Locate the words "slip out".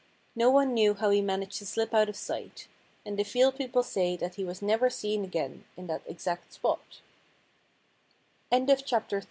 1.67-2.09